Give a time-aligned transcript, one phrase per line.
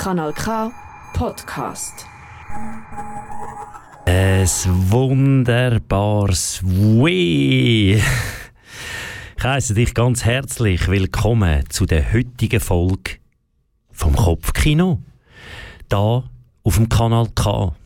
[0.00, 0.72] Kanal K
[1.12, 2.06] Podcast.
[4.06, 4.46] Ein
[4.90, 8.00] wunderbares Weh.
[9.36, 13.18] Ich heiße dich ganz herzlich willkommen zu der heutigen Folge
[13.92, 15.02] vom Kopfkino.
[15.90, 16.24] Da
[16.62, 17.76] auf dem Kanal K.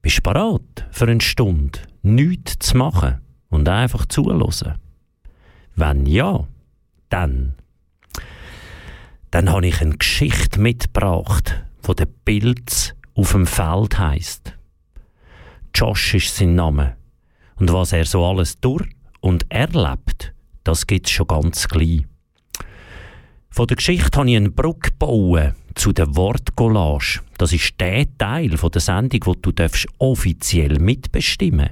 [0.00, 3.20] Bist du bereit für eine Stunde nichts zu machen
[3.50, 4.78] und einfach zuhören?
[5.76, 6.46] Wenn ja,
[7.10, 7.54] dann.
[9.30, 14.54] Dann habe ich eine Geschichte mitgebracht, wo der Pilz auf dem Feld heisst.
[15.74, 16.96] Josh ist sein Name.
[17.56, 18.88] Und was er so alles durch
[19.20, 20.32] und erlebt,
[20.64, 22.04] das gibt's schon ganz gleich.
[23.50, 27.20] Von der Geschichte habe ich eine Brücke gebaut zu der Wortcollage.
[27.38, 29.52] Das ist der Teil der Sendung, wo du
[29.98, 31.70] offiziell mitbestimmen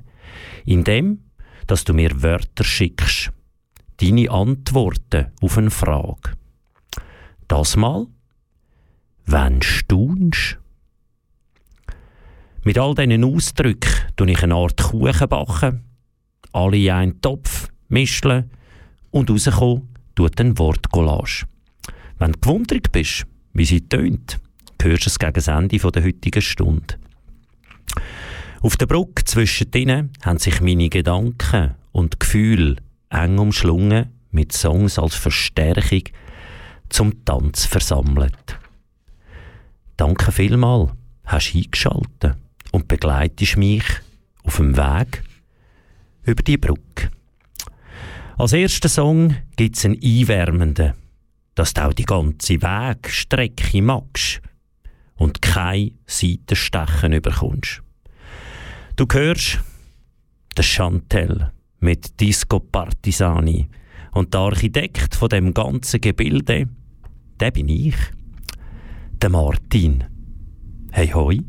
[0.64, 1.24] Indem,
[1.66, 3.32] dass du mir Wörter schickst.
[3.98, 6.32] Deine Antworten auf eine Frage.
[7.48, 8.06] Das mal,
[9.26, 10.58] wenn staunst.
[12.64, 15.84] Mit all diesen Ausdrücken tue ich eine Art Kuchen backen,
[16.52, 18.50] alle in einen Topf mischen
[19.10, 21.46] und rauskommen tut ein Wortcollage.
[22.18, 24.38] Wenn du gewundert bist, wie sie tönt,
[24.82, 26.94] hörst du es gegen das Ende der heutigen Stunde.
[28.60, 32.76] Auf der Brücke zwischen denen haben sich meine Gedanken und Gefühle
[33.10, 36.02] eng umschlungen mit Songs als Verstärkung
[36.88, 38.58] zum Tanz versammelt.
[39.96, 40.92] Danke vielmal,
[41.24, 42.36] hast eingeschaltet
[42.72, 43.84] und begleitest mich
[44.44, 45.22] auf dem Weg
[46.24, 47.10] über die Brücke.
[48.38, 50.92] Als ersten Song gibt es einen einwärmenden,
[51.54, 54.42] dass du auch die ganze Wegstrecke magst
[55.14, 57.82] und kein Seitenstechen überkommst.
[58.96, 59.60] Du hörst
[60.56, 63.68] den Chantel mit Disco Partisani
[64.16, 66.70] und der Architekt von dem ganzen Gebilde,
[67.38, 67.96] der bin ich,
[69.20, 70.04] der Martin.
[70.90, 71.42] Hey, hoi.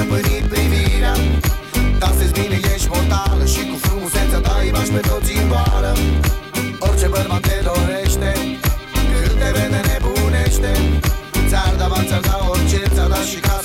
[0.00, 1.14] stăpânit privirea.
[2.18, 5.92] Se bine, ești mortală Și cu frumusețea ta îi bași pe toți în boală.
[6.78, 8.30] Orice bărbat te dorește
[9.24, 10.72] Când te vede nebunește.
[11.48, 13.59] Ți-ar da, ți-ar da orice, ți-ar da și ca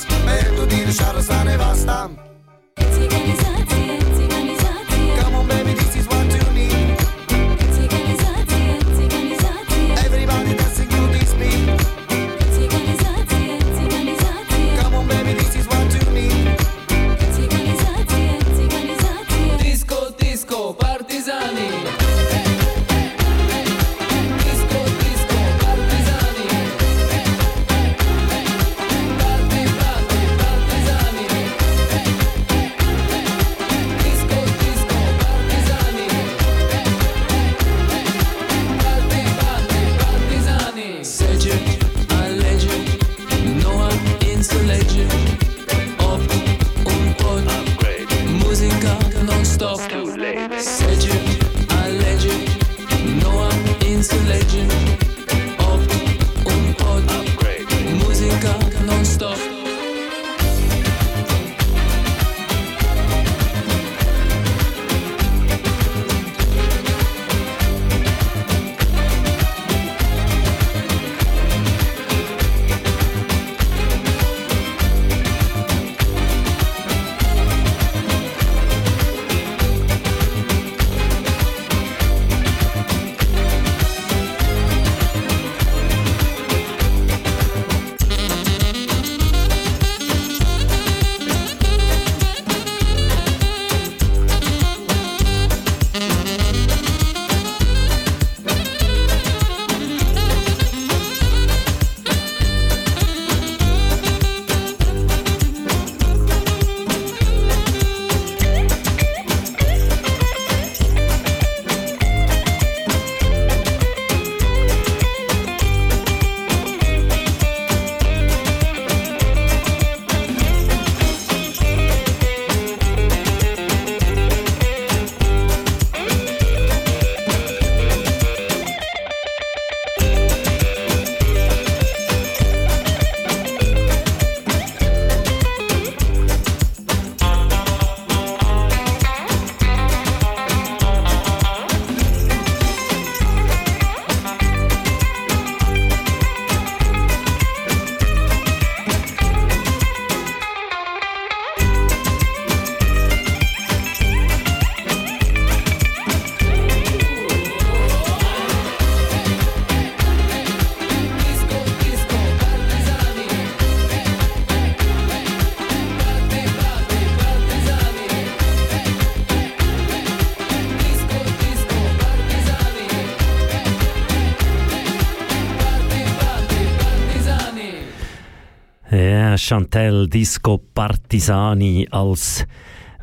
[179.48, 182.48] Chantel Disco Partisani als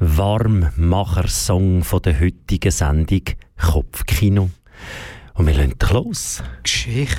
[0.01, 3.23] Warmmacher-Song von der heutigen Sendung
[3.57, 4.51] Kopfkino.
[5.35, 6.43] Und wir lassen los.
[6.65, 7.15] Geschichte.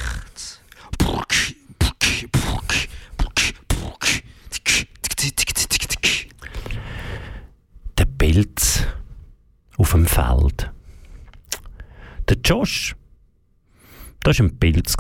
[7.98, 8.86] Der Pilz
[9.78, 10.70] auf dem Feld.
[12.28, 12.94] Der Josh,
[14.22, 14.98] das war ein Pilz.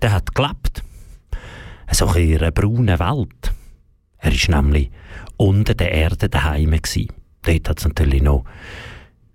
[0.00, 0.83] Der hat gelebt
[1.94, 3.52] so in einer braunen Welt.
[4.18, 4.90] Er war nämlich
[5.36, 6.70] unter der Erde daheim.
[7.42, 8.44] Dort hat es natürlich noch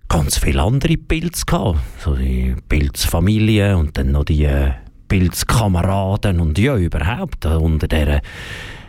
[0.08, 1.78] ganz viele andere Pilze gehabt.
[1.98, 4.72] So die Pilzfamilie und dann noch die äh,
[5.08, 8.20] Pilzkameraden und ja, überhaupt äh, unter dieser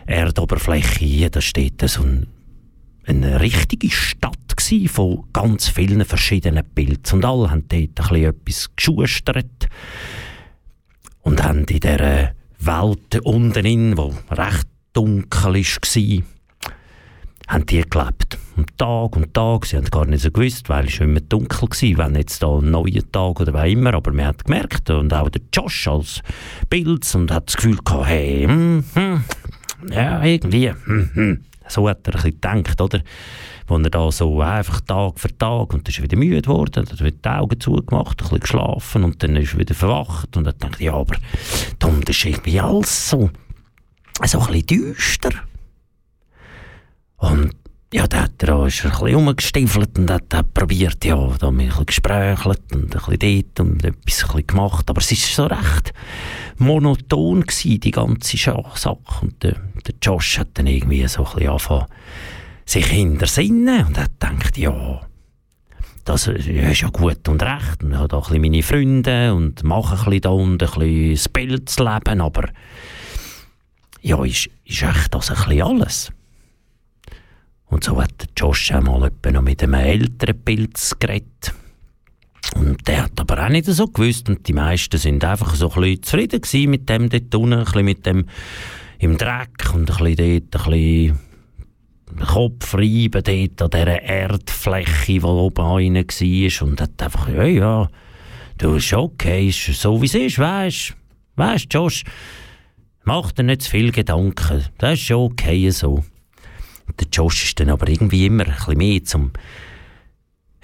[0.06, 2.26] Erdoberfläche, da steht so ein,
[3.06, 4.36] eine richtige Stadt
[4.86, 7.16] von ganz vielen verschiedenen Pilzen.
[7.16, 9.68] Und alle haben dort ein bisschen etwas geschustert
[11.22, 12.32] und haben in dieser
[12.64, 16.22] Welt unten in, wo recht dunkel war,
[17.48, 18.38] haben die gelebt.
[18.56, 21.68] Und Tag und Tag, sie haben gar nicht so gewusst, weil es schon immer dunkel
[21.68, 25.12] war, wenn jetzt da ein neuer Tag oder was immer, aber man hat gemerkt, und
[25.12, 26.22] auch der Josh als
[26.68, 29.24] Bild, und hat das Gefühl gehabt, hey, hm, hm,
[29.90, 31.44] ja, irgendwie, hm.
[31.68, 33.00] so hat er ein bisschen gedacht, oder?
[33.72, 36.86] Wo er da so einfach Tag für Tag und dann ist er wieder müde geworden,
[36.86, 40.44] hat wieder die Augen zugemacht, ein bisschen geschlafen und dann ist er wieder verwacht und
[40.44, 41.16] dann denkt ja, aber
[41.78, 43.30] dann ist irgendwie alles so,
[44.24, 45.30] so ein bisschen düster.
[47.16, 47.54] Und
[47.94, 51.16] ja, da hat er auch, ist er ein bisschen rumgestiefelt und hat, hat probiert, ja,
[51.38, 55.46] da ein bisschen gesprächelt und ein bisschen dort und etwas gemacht, aber es ist so
[55.46, 55.92] recht
[56.58, 58.98] monoton gewesen, die ganze Sache.
[59.22, 61.86] Und der, der Josh hat dann irgendwie so ein bisschen angefangen,
[62.64, 65.00] sich hintersinnen und hat gedacht, ja,
[66.04, 67.82] das ist ja gut und recht.
[67.82, 71.12] Und ich habe auch ein meine Freunde und mache ein bisschen da und ein bisschen
[71.12, 72.48] das Pilzleben, aber
[74.00, 76.12] ja, ist, ist echt das ein bisschen alles.
[77.66, 81.54] Und so hat Josh einmal noch mit einem älteren Pilz geredet.
[82.54, 85.80] Und der hat aber auch nicht so gewusst und die meisten sind einfach so ein
[85.80, 88.26] bisschen zufrieden mit dem dort unten, ein bisschen mit dem
[88.98, 91.20] im Dreck und ein bisschen dort ein bisschen
[92.20, 97.88] Kopf reiben dort an dieser Erdfläche, die oben rein war und hat einfach, ja, ja,
[98.58, 100.94] du, ist okay, ist so wie es ist, weisst
[101.34, 102.04] Weisst, Josh,
[103.04, 106.04] mach dir nicht zu viel Gedanken, das ist schon okay so.
[107.00, 109.32] Der Josh ist dann aber irgendwie immer ein bisschen mehr zum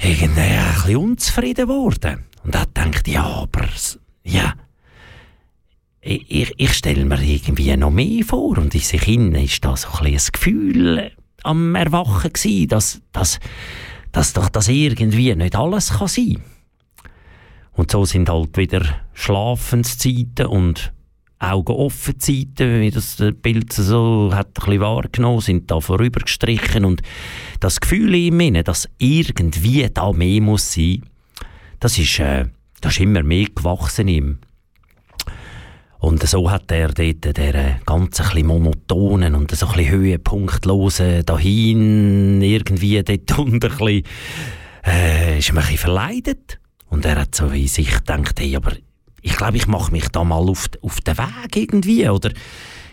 [0.00, 2.24] irgendwie ein bisschen unzufrieden geworden.
[2.44, 3.66] Und hat gedacht, ja, aber,
[4.22, 4.54] ja,
[6.00, 9.88] ich, ich stelle mir irgendwie noch mehr vor und in sich innen ist da so
[10.00, 13.38] ein, ein Gefühl am Erwachen gewesen, dass, dass,
[14.12, 16.42] dass doch das irgendwie nicht alles kann sein
[17.72, 20.92] Und so sind halt wieder Schlafenszeiten und
[21.40, 27.02] Augen offen Zeiten, wie das Bild so hat ein bisschen wahrgenommen, sind da vorübergestrichen und
[27.60, 31.02] das Gefühl in ihm, dass irgendwie da mehr muss sein,
[31.78, 32.46] das ist, äh,
[32.80, 34.38] das ist immer mehr gewachsen ihm.
[36.00, 42.40] Und so hat er dort der ganz ein monotonen und so ein bisschen höhepunktlosen dahin
[42.40, 44.02] irgendwie dort unten ein bisschen,
[44.86, 46.60] äh, ist ein bisschen verleidet.
[46.88, 48.72] Und er hat so wie sich gedacht, hey, aber
[49.22, 52.32] ich glaube, ich mache mich da mal auf, auf den Weg irgendwie, oder?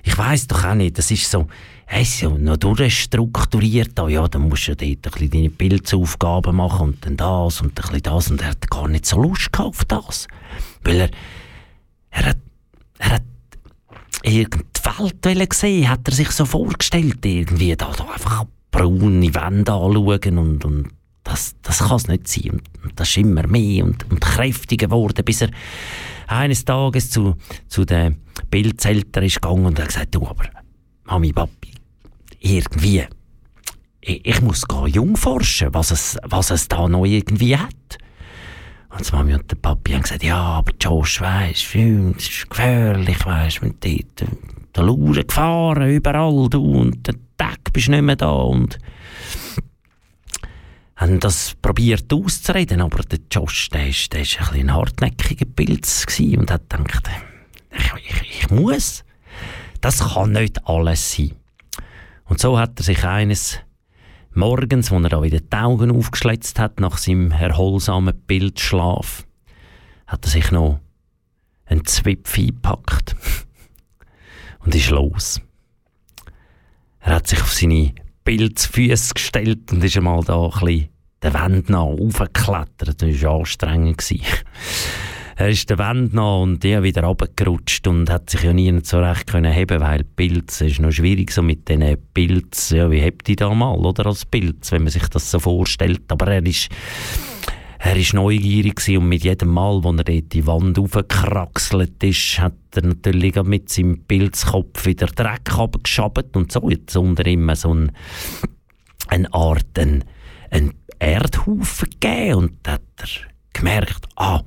[0.03, 1.47] Ich weiß doch auch nicht, das ist so,
[1.85, 6.89] hey, so noch durchstrukturiert, da, ja, dann musst du dort ein bisschen deine Pilzaufgaben machen
[6.89, 8.31] und dann das und ein bisschen das.
[8.31, 10.27] Und er hat gar nicht so Lust gehabt auf das,
[10.83, 11.09] weil er,
[12.11, 12.37] er hat
[12.99, 13.23] er hat
[14.23, 20.37] irgendeine Welt gesehen, hat er sich so vorgestellt, irgendwie da, da einfach braune Wände anschauen
[20.37, 20.89] und, und
[21.23, 22.61] das, das kann es nicht sein.
[22.83, 25.49] Und, das ist immer mehr und, und kräftiger geworden, bis er
[26.27, 27.35] eines Tages zu,
[27.67, 30.45] zu den Bildzältern ist gegangen und hat gesagt, du, aber
[31.05, 31.71] Mami, Papi,
[32.39, 33.05] irgendwie,
[34.01, 37.97] ich, ich muss gar jung forschen, was es, was es da noch irgendwie hat.
[38.97, 43.61] Und Mami und der Papi haben gesagt, ja, aber Josh, weisst, es ist gefährlich, weisst,
[43.61, 44.29] mit dort,
[44.73, 48.79] der Lauren gefahren, überall, du, und der Tag bist nicht mehr da, und
[50.95, 56.49] haben das probiert auszureden, aber der Josh, der ist ein, bisschen ein hartnäckiger Pilz und
[56.49, 57.09] hat gedacht,
[57.71, 59.03] ich, ich, ich muss,
[59.81, 61.33] das kann nicht alles sein.
[62.25, 63.59] Und so hat er sich eines
[64.37, 69.25] Morgens, als er da wieder die Augen aufgeschlitzt hat nach seinem erholsamen Bildschlaf,
[70.07, 70.81] hat er sich noch
[71.65, 73.15] einen Zwipf eingepackt
[74.59, 75.39] und ist los.
[76.99, 77.93] Er hat sich auf seine
[78.25, 80.89] Pilzfüße gestellt und ist einmal da ein bisschen
[81.21, 83.01] der Wand nach aufgeklettert.
[83.01, 84.03] Das war anstrengend.
[85.37, 88.99] Er ist der Wand noch und ja, wieder runtergerutscht und hat sich ja nie so
[88.99, 93.27] recht können heben, weil Pilz ist noch schwierig so mit diesen Pilz, ja, wie hebt
[93.27, 96.69] die da mal, oder, als Pilz, wenn man sich das so vorstellt, aber er ist
[97.77, 102.55] er ist neugierig und mit jedem Mal, wo er dort die Wand aufgekraxelt ist, hat
[102.73, 107.91] er natürlich mit seinem Pilzkopf wieder Dreck abgeschabt und so jetzt unter ihm so ein,
[109.07, 110.03] eine Art, ein,
[110.49, 113.07] ein Erdhaufen gegeben und hat er
[113.53, 114.41] gemerkt, ah,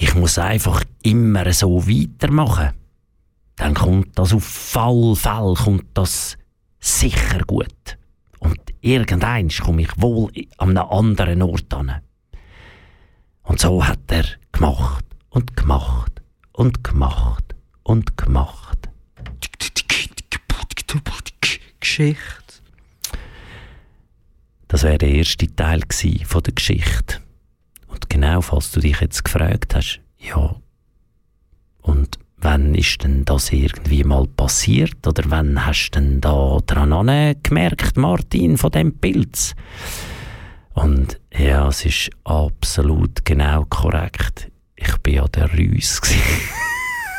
[0.00, 2.70] ich muss einfach immer so weitermachen.
[3.56, 6.38] Dann kommt das auf Fall, Fall kommt das
[6.78, 7.98] sicher gut.
[8.38, 12.00] Und irgendein komme ich wohl an einem anderen Ort an.
[13.42, 18.78] Und so hat er gemacht und gemacht und gemacht und gemacht.
[21.78, 22.62] Geschichte.
[24.68, 25.82] Das wäre der erste Teil
[26.24, 27.20] von der Geschichte.
[28.10, 30.56] Genau, falls du dich jetzt gefragt hast, ja,
[31.80, 35.06] und wann ist denn das irgendwie mal passiert?
[35.06, 39.54] Oder wann hast du denn da dran gemerkt, Martin, von dem Pilz?
[40.74, 44.50] Und ja, es ist absolut genau korrekt.
[44.76, 46.00] Ich bin ja der Rüs.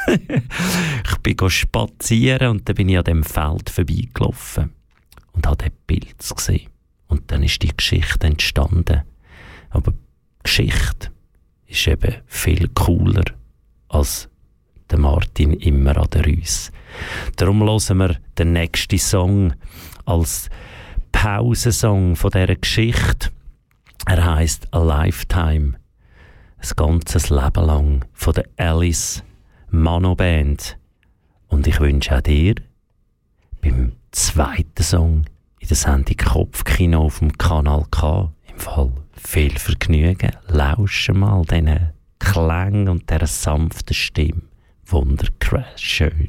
[0.08, 4.74] ich bin spazieren und dann bin ich an dem Feld vorbeigelaufen
[5.32, 6.70] und habe den Pilz gesehen.
[7.08, 9.04] Und dann ist die Geschichte entstanden.
[9.70, 9.94] Aber
[10.44, 11.12] Geschichte
[11.68, 13.24] ist eben viel cooler
[13.90, 14.30] als
[14.90, 16.72] der Martin immer an der Rüs.
[17.38, 19.54] Darum hören wir den nächsten Song
[20.06, 20.50] als
[21.12, 23.30] Pausensong von dieser Geschichte.
[24.06, 25.76] Er heißt A Lifetime.
[26.58, 29.24] Ein ganzes Leben lang von der Alice
[29.70, 30.78] Mano Band.
[31.48, 32.56] Und ich wünsche auch dir
[33.62, 35.26] beim zweiten Song
[35.60, 38.92] in der Sendung Kopfkino auf dem Kanal K im Fall
[39.24, 40.32] viel Vergnügen.
[40.48, 44.42] Lauschen mal diesen Klang und dieser sanften Stimme.
[44.86, 46.28] Wundercrash schön.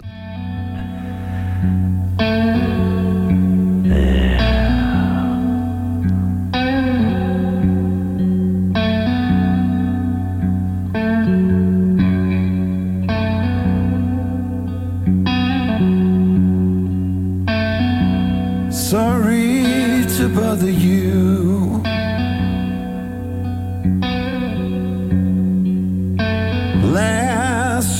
[20.34, 21.11] bother you.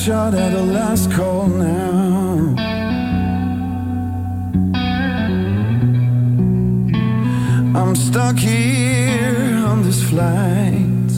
[0.06, 2.56] Shot at a last call now.
[7.78, 11.10] I'm stuck here on this flight.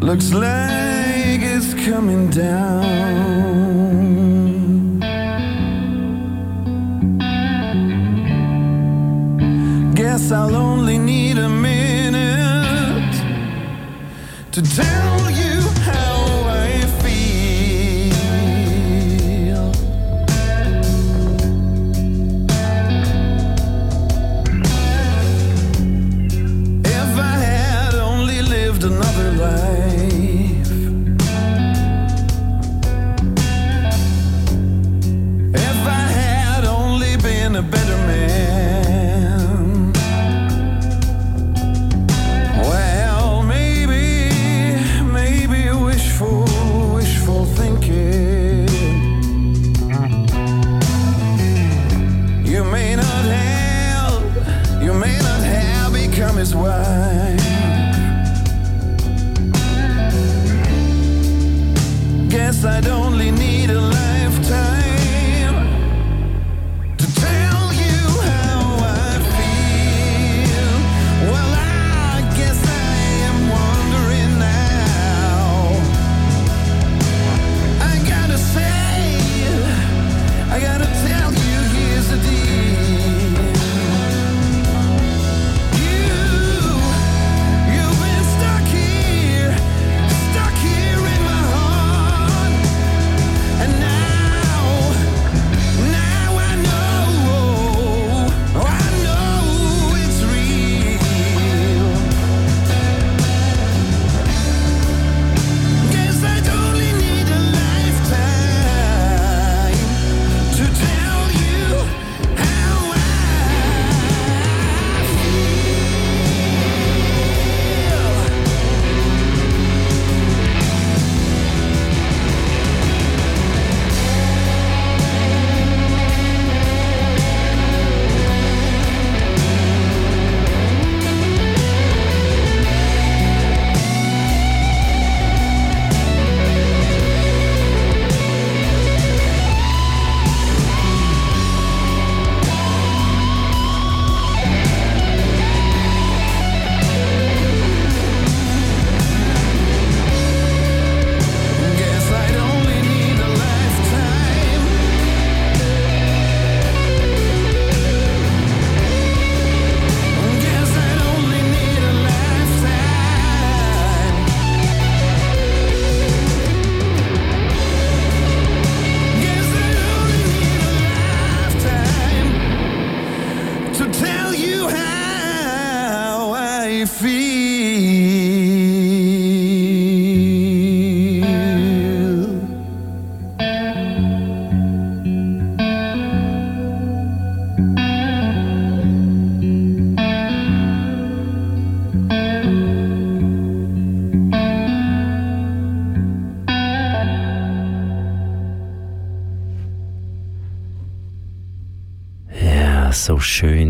[0.00, 3.44] Looks like it's coming down.
[9.94, 11.48] guess I'll only need a
[14.54, 15.53] to tell you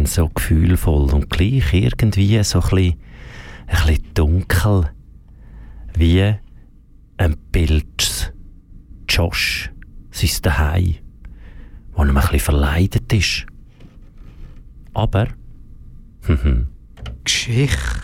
[0.06, 3.00] so gefühlvoll und gleich irgendwie so ein bisschen,
[3.66, 4.90] ein bisschen dunkel,
[5.96, 6.34] wie
[7.16, 8.34] ein Bild
[9.08, 9.70] Josh,
[10.10, 10.96] sein Daheim,
[11.92, 13.46] wo ihm ein bisschen verleidet ist.
[14.92, 15.28] Aber,
[16.26, 16.68] mhm,
[17.24, 17.94] Geschichte.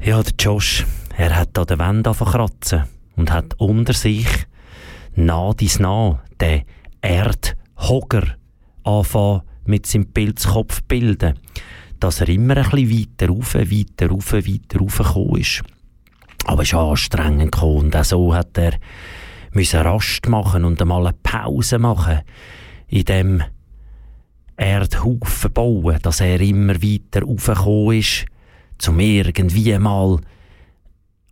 [0.00, 2.84] Ja, der Josh, er hat an der Wand kratzen
[3.18, 4.28] und hat unter sich
[5.16, 6.62] nah dies nah den
[7.02, 8.36] Erdhogger
[8.84, 11.38] anfangen mit seinem Pilzkopf bilden,
[12.00, 15.62] dass er immer ein bisschen weiter rauf, weiter rauf, weiter rauf gekommen ist.
[16.46, 18.78] Aber es ist anstrengend gekommen und auch so hat er
[19.52, 22.20] müssen Rast machen und einmal eine Pause machen
[22.86, 23.42] in dem
[24.56, 28.26] Erdhaufen bauen, dass er immer weiter raufgekommen ist,
[28.78, 30.18] zum irgendwie mal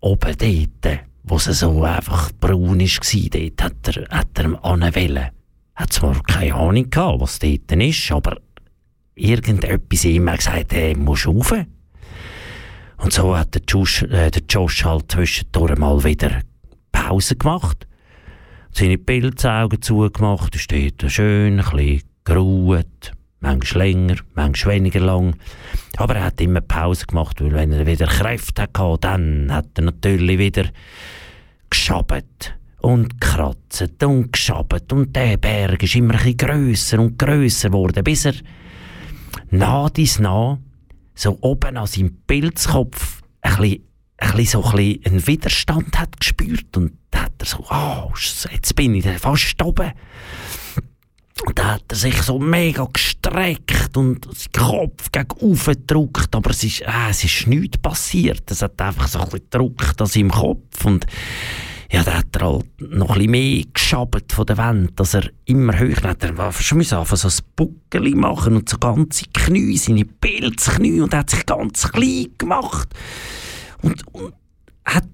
[0.01, 5.31] oben dort, wo es so einfach braun war, dort hat er, hat er anwählen.
[5.75, 8.39] Hat zwar keine Ahnung gehabt, was dort ist, aber
[9.17, 11.53] irgendetwas immer gesagt, er muss rauf.
[12.99, 16.43] Und so hat der Josh, äh, der Josh halt zwischendurch mal wieder
[16.93, 17.87] Pause gemacht,
[18.73, 25.37] seine Pilzaugen zugemacht, ist dort schön, ein geruht, manchmal länger, manchmal weniger lang.
[25.97, 29.85] Aber er hat immer Pause gemacht, weil wenn er wieder Kräfte hatte, dann hat er
[29.85, 30.65] natürlich wieder
[31.71, 38.05] geschabt und gekratzt und geschabt und der Berg ist immer ein grösser und grösser geworden,
[38.05, 38.35] bis er
[39.51, 40.59] nah dies nah
[41.15, 43.83] so oben an seinem Pilzkopf ein bisschen,
[44.19, 48.13] ein bisschen so einen Widerstand hat gespürt und hat er so, oh,
[48.53, 49.93] jetzt bin ich fast oben.
[51.45, 56.65] Und da hat er sich so mega gestreckt und seinen Kopf gegen gedrückt, aber es
[56.65, 58.51] ist, äh, es ist nichts passiert.
[58.51, 61.07] Es hat einfach so ein bisschen gedrückt an seinem Kopf und
[61.91, 65.31] ja, da hat er halt noch ein bisschen mehr geschabt von der Wand, dass er
[65.45, 66.25] immer höher hat.
[66.25, 71.21] Er schon müssen so ein Buckeli machen und so ganze Knie, seine Pilzknie und er
[71.21, 72.89] hat sich ganz klein gemacht.
[73.83, 74.35] Und, und
[74.85, 75.05] hat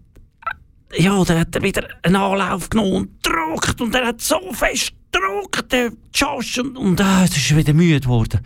[0.95, 4.93] ja, dann hat er wieder einen Anlauf genommen und gedrückt und er hat so fest
[5.13, 8.41] gedrückt, der Josh, und, ah, es ist wieder müde geworden.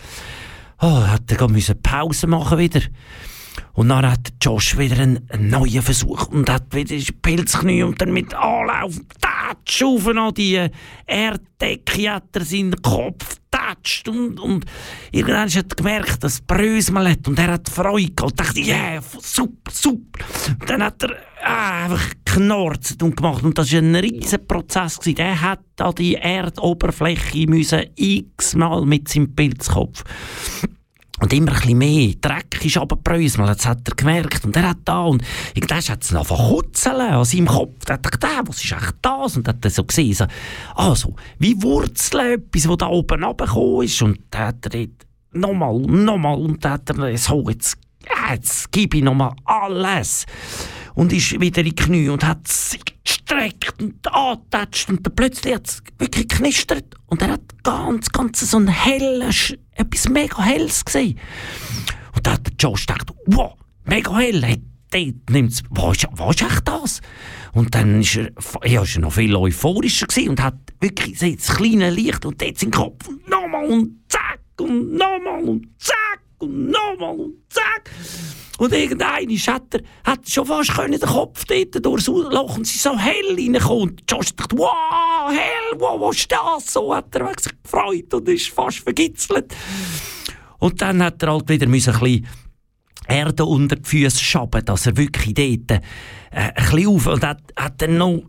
[0.81, 2.83] Oh, hat er müssen Pause machen wieder.
[3.73, 8.13] Und dann hat Josh wieder einen, einen neuen Versuch und hat wieder Pilzknie und dann
[8.13, 10.69] mit Anlauf, tatsch, auf die
[11.07, 14.65] Erddecke hat er seinen Kopf tatscht und, und
[15.13, 18.93] irgendwann hat er gemerkt, dass es hat und er hat Freude gehabt und dachte, ja,
[18.93, 20.25] yeah, super, super.
[20.61, 24.99] Und dann hat er ah, einfach geknorzt und gemacht und das war ein riesen Prozess.
[24.99, 25.19] Gewesen.
[25.19, 30.05] Er hat an die Erdoberfläche müssen x-mal mit seinem Pilzkopf
[31.21, 32.15] und immer ein bisschen mehr.
[32.21, 34.45] Dreck ist runtergebröselt, das hat er gemerkt.
[34.45, 35.23] Und er hat da, und
[35.55, 37.85] irgendwann hat es angefangen kutzeln an seinem Kopf.
[37.87, 39.37] Da hat er gedacht, was ist eigentlich das?
[39.37, 40.27] Und hat er so gesehen, so,
[40.75, 44.03] also, wie Wurzeln, etwas, das da oben runtergekommen ist.
[44.03, 47.79] Und da hat er dort nochmal, nochmal, und da hat er so, jetzt,
[48.31, 50.27] jetzt gebe ich nochmal alles.
[50.95, 55.55] Und ist wieder in die Knie und hat sich gestreckt und angetatscht und dann plötzlich
[55.55, 60.85] hat es wirklich knistert und er hat ganz, ganz so ein helles, etwas mega helles
[60.85, 61.19] gesehen.
[62.15, 66.43] Und da hat der Josh gedacht, wow, mega hell, hey, dort nimmt's, was was ist
[66.43, 67.01] echt das?
[67.53, 68.31] Und dann ist er,
[68.63, 73.29] er noch viel euphorischer und hat wirklich das kleine Licht und dort sein Kopf und
[73.29, 77.91] nochmal und zack und nochmal und zack und nochmal und zack.
[78.59, 82.97] Und irgendein hat hat schon fast können den Kopf dort durchs Loch und sie so
[82.99, 83.91] hell reingekommen.
[83.91, 86.73] Und Josh dachte, wow, hell, wow, was ist das?
[86.73, 89.55] So hat er sich gefreut und ist fast vergitzelt.
[90.59, 92.27] Und dann hat er halt wieder müssen ein bisschen
[93.09, 95.81] Erde unter die Füße schaben, dass er wirklich dort äh,
[96.31, 98.23] ein bisschen auf und hat, hat dann noch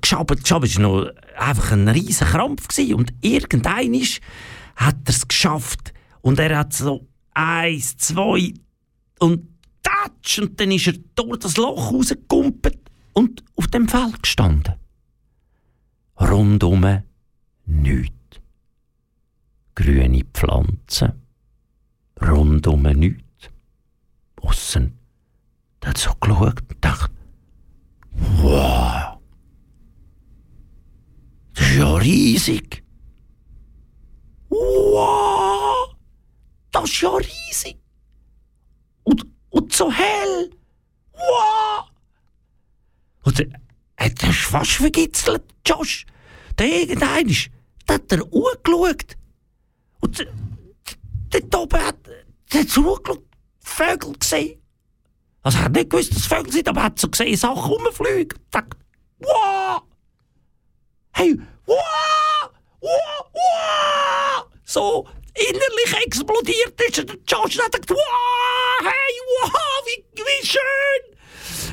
[0.00, 0.42] geschabt.
[0.42, 2.94] Geschabt war noch einfach ein riesen Krampf gewesen.
[2.94, 3.94] und irgendein
[4.76, 8.54] hat er es geschafft und er hat so eins, zwei
[9.18, 9.48] und
[9.82, 12.78] tatsch und dann ist er durch das Loch rausgekumpelt
[13.12, 14.74] und auf dem Feld gestanden.
[16.20, 17.02] Rundum
[17.66, 18.40] nichts.
[19.74, 21.12] Grüne Pflanzen.
[22.20, 23.50] Rundum nichts.
[24.40, 24.98] Aussen.
[25.82, 27.14] Der hat so geschaut und dachte,
[28.12, 29.18] wow,
[31.54, 32.84] das ist ja riesig.
[34.48, 35.31] Wow,
[36.72, 37.78] das ist ja riesig.
[39.04, 40.50] Und, und so hell.
[41.12, 41.84] Wow.
[43.24, 43.60] Und er
[43.96, 46.06] hat er fast vergitzelt, Josh.
[46.58, 47.50] Der irgendein ist,
[47.86, 49.16] da hat er angeschaut.
[50.00, 50.26] Und
[51.30, 51.98] dort oben hat
[52.50, 53.24] er zugeschaut,
[53.60, 54.60] Vögel gesehen.
[55.42, 58.38] Also er hat nicht gewusst, dass Vögel sind, aber er hat so gesehen, Sachen rumfliegen.
[58.50, 58.76] Dachte,
[59.18, 59.82] wow,
[61.12, 64.46] hey, wow, wow, wow.
[64.64, 69.52] So innerlich explodiert ist der Josh und hat gesagt, wow, hey, wow,
[69.86, 71.18] wie, wie schön.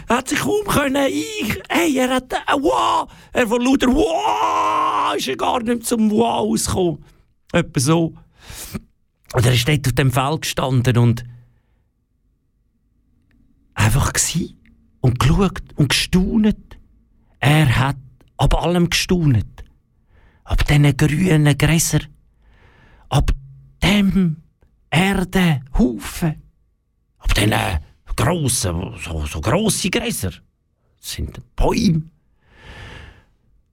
[0.08, 5.16] Er hat sich kaum können, ich, hey, er hat, äh, wow, er von lauter wow,
[5.16, 7.04] ist er gar nicht zum wow ausgekommen.
[7.52, 8.14] Etwa so.
[9.34, 11.24] Und er ist dort auf dem Feld gestanden und
[13.76, 14.56] einfach gsi
[15.02, 16.78] und geschaut und gestaunet.
[17.40, 17.98] Er hat
[18.38, 19.64] ab allem gestaunet.
[20.44, 22.00] Ab diesen grünen Gräser.
[23.10, 23.32] Ab
[24.12, 24.38] dem
[24.90, 26.42] Erdehaufen.
[27.20, 27.54] Ab diesen
[28.16, 30.32] grossen, so, so grosse Gräser.
[31.00, 32.04] Das sind Bäume.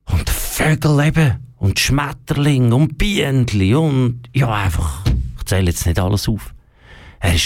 [0.04, 1.42] Und Vögel eben.
[1.56, 5.04] Und Schmetterling und Bienenli und ja, einfach,
[5.38, 6.54] ich zähle jetzt nicht alles auf.
[7.18, 7.40] Er war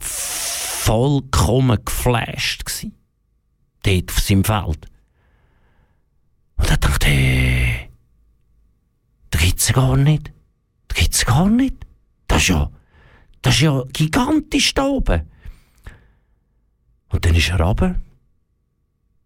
[0.00, 2.64] vollkommen geflasht.
[2.64, 2.92] Gewesen.
[3.82, 4.88] Dort auf seinem Feld.
[6.56, 7.88] Und er dachte, hey,
[9.30, 10.32] da gibt's gar nicht.
[10.88, 11.85] Da gibt's gar nicht.
[12.36, 12.70] Das ist ja,
[13.40, 15.22] das ist ja gigantisch da oben.
[17.08, 17.94] Und dann ist er runter,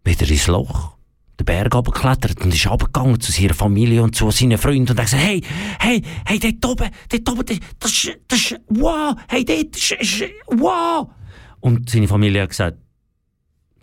[0.05, 0.97] wieder ins Loch,
[1.37, 5.07] den Berg runtergeklettert und ist runtergegangen zu seiner Familie und zu seinen Freunden und hat
[5.07, 5.43] gesagt, hey,
[5.81, 10.25] hey, hey, dort oben, dort oben, das ist, das ist, wow, hey, dort ist, ist
[10.47, 11.11] wow.
[11.59, 12.79] Und seine Familie hat gesagt,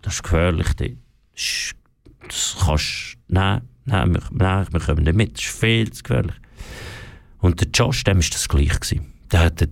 [0.00, 0.72] das ist gefährlich.
[0.72, 0.88] Das,
[1.36, 1.74] ist,
[2.26, 6.36] das kannst nein, nein, wir, nein, wir kommen nicht mit, das ist viel zu gefährlich.
[7.40, 8.80] Und der Josh, dem war das gleich.
[8.80, 9.17] Gewesen.
[9.30, 9.68] Der, hat, der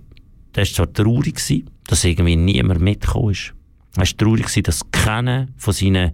[0.55, 3.55] war zwar traurig, gewesen, dass irgendwie niemand mitgekommen ist.
[3.97, 6.13] Er war traurig, gewesen, dass keiner von seinen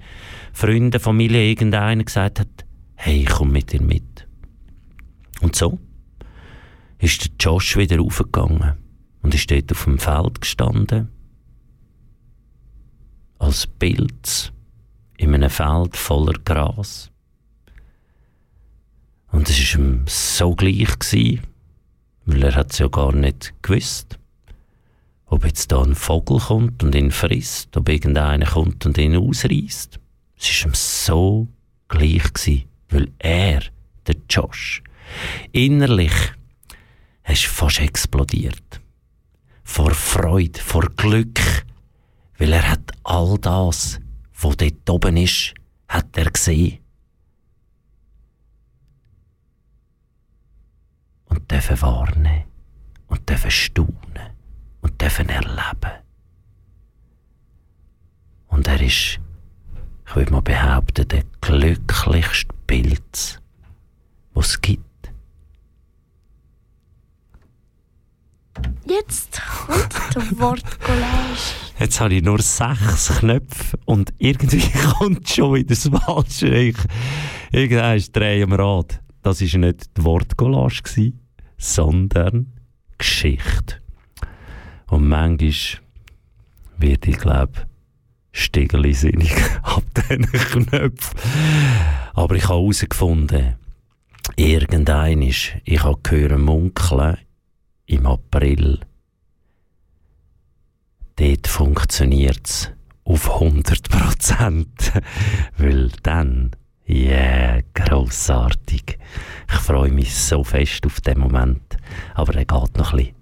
[0.53, 4.27] Freunden, Familie, irgendeiner gesagt hat, hey, komm mit dir mit.
[5.41, 5.79] Und so
[6.99, 8.75] ist der Josh wieder raufgegangen
[9.23, 11.09] und ist dort auf dem Feld gestanden,
[13.39, 14.53] als Pilz
[15.17, 17.11] in einem Feld voller Gras.
[19.33, 21.41] Und es war ihm so gleich, gewesen,
[22.25, 24.19] weil er hat es ja gar nicht gewusst,
[25.27, 29.99] ob jetzt da ein Vogel kommt und ihn frisst, ob irgendeiner kommt und ihn ausreißt.
[30.39, 31.49] Es war ihm so
[31.89, 33.63] gleich, gewesen, weil er,
[34.07, 34.83] der Josh,
[35.53, 36.13] innerlich
[37.27, 38.81] ist fast explodiert.
[39.65, 41.41] Vor Freude, vor Glück,
[42.39, 44.01] weil er hat all das,
[44.41, 45.55] was dort oben ist,
[45.89, 46.82] hat er gesehen.
[51.33, 52.45] Und dürfen warnen
[53.09, 53.97] und dürfen staunen
[54.83, 55.93] und dürfen erleben.
[58.49, 59.19] Und er ist,
[60.07, 63.41] ich würde mal behaupten, der glücklichste Pilz,
[64.35, 64.85] was es gibt.
[68.85, 71.55] Jetzt kommt der Wortcollage.
[71.79, 74.61] Jetzt habe ich nur sechs Knöpfe und irgendwie
[74.99, 76.49] kommt schon wieder das Falsche.
[76.49, 76.77] Ich,
[77.53, 79.01] irgendwann ist Dreh am Rad.
[79.23, 80.83] Das war nicht die Wortcollage,
[81.63, 82.53] sondern
[82.99, 83.77] Geschichte.
[84.89, 85.81] Und manchmal
[86.79, 87.67] wird ich glaube
[88.33, 91.19] stigelisinnig ab diesen Knöpfen.
[92.15, 93.55] Aber ich habe herausgefunden,
[94.37, 97.19] irgendein ist, ich habe gehört munkeln
[97.87, 98.81] im April.
[101.17, 102.73] Dort funktioniert es
[103.05, 104.93] auf 100 Prozent.
[105.59, 106.51] Weil dann,
[106.93, 108.99] yeah, grossartig.
[109.49, 111.77] Ich freue mich so fest auf den Moment.
[112.15, 113.15] Aber er geht noch ein bisschen.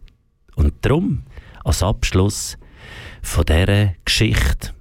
[0.56, 1.22] Und darum,
[1.64, 2.58] als Abschluss
[3.22, 4.74] von dieser Geschichte,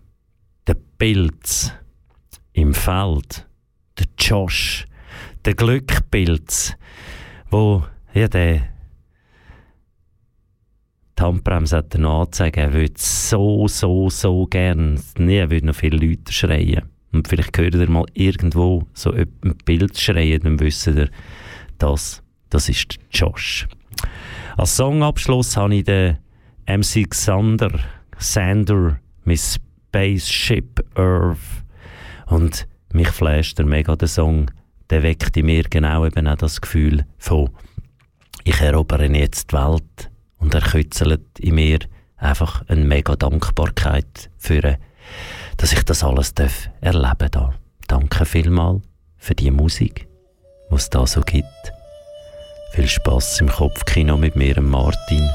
[0.67, 1.73] der Pilz
[2.53, 3.47] im Feld,
[3.97, 4.87] der Josh,
[5.45, 6.75] der Glückpilz,
[7.49, 8.69] wo ja, der
[11.17, 15.67] die Handbremse hat er noch anzeigen, er würde so, so, so gern, nee, er würde
[15.67, 16.89] noch viele Leute schreien.
[17.11, 19.27] Und vielleicht hört ihr mal irgendwo so ein
[19.65, 21.09] Bild schreien, dann wisst ihr,
[21.77, 23.67] das, das ist Josh.
[24.57, 26.17] Als Songabschluss habe ich den
[26.67, 27.79] MC Xander,
[28.17, 31.37] Sander mit Spaceship Earth.
[32.27, 34.51] Und mich flasht der mega der Song,
[34.89, 37.49] der weckt in mir genau eben auch das Gefühl von,
[38.43, 41.79] ich erobere jetzt die Welt und er kützelt in mir
[42.17, 44.77] einfach eine mega Dankbarkeit für,
[45.59, 47.53] dass ich das alles darf erleben darf.
[47.87, 48.81] Danke vielmal
[49.17, 50.07] für die Musik,
[50.71, 51.45] die es da so gibt.
[52.71, 55.29] Viel Spaß im Kopfkino mit mir, Martin.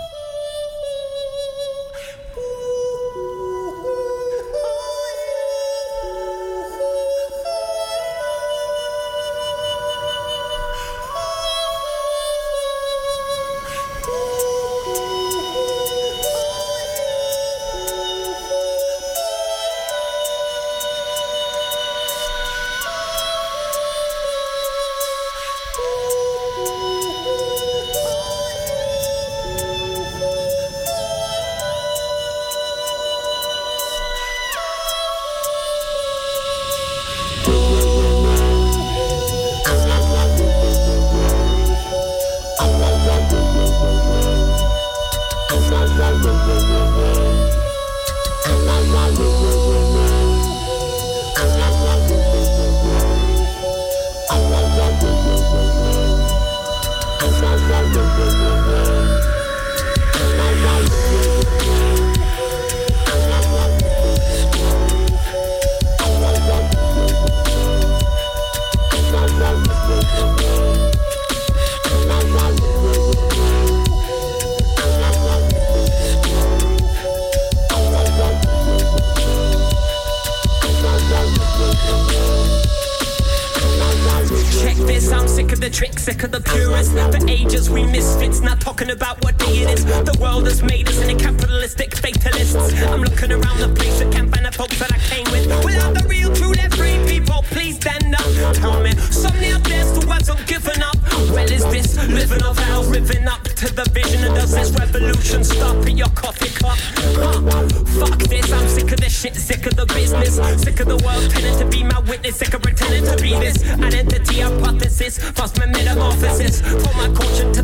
[94.65, 95.47] Folks that I came with.
[95.65, 98.25] Without the real, true, that free people, please stand up.
[98.57, 100.97] Tell me, somebody out there still hasn't given up.
[101.33, 104.25] Well, is this living of hell, living up to the vision?
[104.25, 106.79] And does this revolution stop at your coffee cup?
[107.21, 107.69] Huh.
[108.01, 110.37] Fuck this, I'm sick of this shit, sick of the business.
[110.63, 113.63] Sick of the world tending to be my witness, sick of pretending to be this.
[113.69, 116.61] Identity hypothesis, fast my metamorphosis.
[116.61, 117.63] Throw my caution to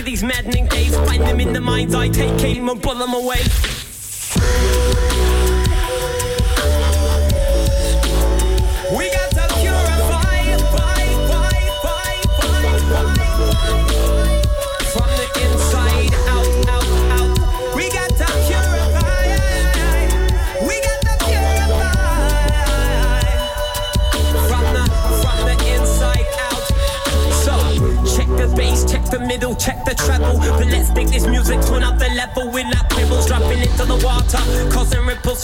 [0.00, 0.96] into these maddening days.
[0.96, 3.40] Find them in the mind's eye, take aim and pull them away.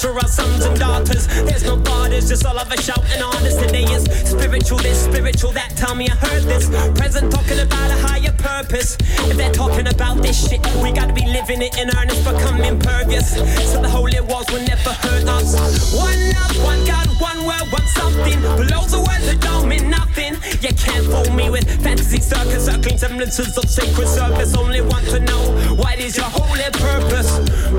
[0.01, 1.27] For our sons and daughters.
[1.27, 3.59] There's no borders, just all of us shouting honest.
[3.61, 5.73] Today is spiritual, this spiritual that.
[5.77, 6.69] Tell me I heard this.
[6.99, 8.97] Present talking about a higher purpose.
[9.31, 13.37] If they're talking about this shit, we gotta be living it in earnest, become impervious.
[13.73, 15.95] So the holy walls will never hurt us.
[15.95, 17.09] One love, one God,
[17.47, 18.43] word, one something.
[18.43, 20.35] Loads of words that don't mean nothing.
[20.61, 24.55] You can't fool me with fantasy circus, circling semblances of sacred service.
[24.57, 25.43] Only want to know
[25.77, 27.31] what is your holy purpose.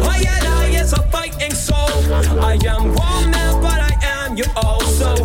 [0.07, 1.91] I and I is a fighting soul.
[2.41, 5.15] I am one man, but I am you also.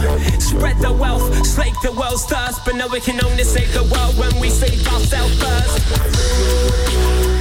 [0.40, 2.64] Spread the wealth, slake the world's thirst.
[2.64, 7.31] But no, we can only save the world when we save ourselves first.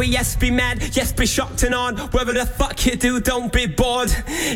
[0.00, 1.96] Angry, yes, be mad, yes, be shocked and on.
[2.12, 4.10] Whatever the fuck you do, don't be bored.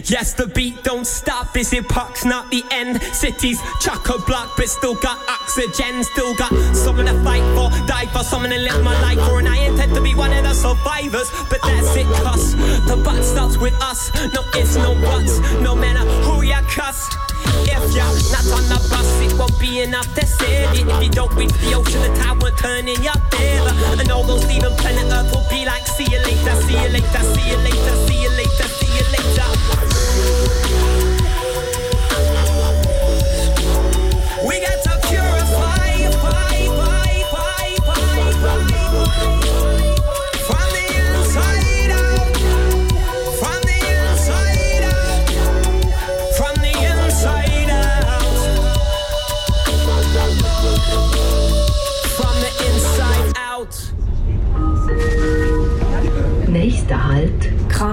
[0.04, 1.56] Yes, the beat don't stop.
[1.56, 3.02] Is it park's not the end?
[3.12, 8.06] Cities chock a block, but still got oxygen, still got something to fight for, die
[8.06, 9.38] for, something to live my life for.
[9.38, 12.54] And I intend to be one of the survivors, but that's it, cuz
[12.86, 14.10] the butt starts with us.
[14.32, 17.23] No ifs, no buts, no matter who ya cuss.
[17.62, 20.88] If you're not on the bus, it won't be enough to save you.
[20.88, 23.72] If you don't reach the ocean, the tide will turn in your favor.
[24.00, 27.22] And all those leaving planet Earth will be like, see you later, see you later,
[27.34, 28.83] see you later, see you later, see you later.